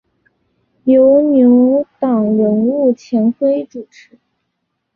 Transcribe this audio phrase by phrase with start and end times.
[0.85, 4.17] 由牛党人物钱徽主持。